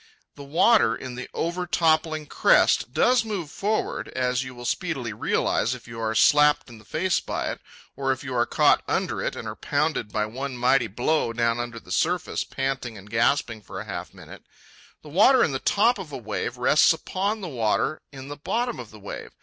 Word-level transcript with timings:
The 0.33 0.43
water 0.43 0.95
in 0.95 1.13
the 1.13 1.29
overtoppling 1.35 2.25
crest 2.27 2.91
does 2.91 3.23
move 3.23 3.51
forward, 3.51 4.07
as 4.07 4.43
you 4.43 4.55
will 4.55 4.65
speedily 4.65 5.13
realize 5.13 5.75
if 5.75 5.87
you 5.87 5.99
are 5.99 6.15
slapped 6.15 6.69
in 6.71 6.79
the 6.79 6.85
face 6.85 7.19
by 7.19 7.51
it, 7.51 7.61
or 7.95 8.11
if 8.11 8.23
you 8.23 8.33
are 8.33 8.47
caught 8.47 8.81
under 8.87 9.21
it 9.21 9.35
and 9.35 9.47
are 9.47 9.55
pounded 9.55 10.11
by 10.11 10.25
one 10.25 10.57
mighty 10.57 10.87
blow 10.87 11.33
down 11.33 11.59
under 11.59 11.79
the 11.79 11.91
surface 11.91 12.43
panting 12.43 12.97
and 12.97 13.11
gasping 13.11 13.61
for 13.61 13.83
half 13.83 14.11
a 14.11 14.15
minute. 14.15 14.41
The 15.03 15.09
water 15.09 15.43
in 15.43 15.51
the 15.51 15.59
top 15.59 15.99
of 15.99 16.11
a 16.11 16.17
wave 16.17 16.57
rests 16.57 16.91
upon 16.93 17.41
the 17.41 17.47
water 17.47 18.01
in 18.11 18.27
the 18.27 18.37
bottom 18.37 18.79
of 18.79 18.89
the 18.89 18.99
wave. 18.99 19.29